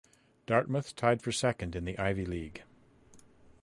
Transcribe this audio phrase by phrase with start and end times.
[0.47, 2.63] Dartmouth tied for second in the Ivy League.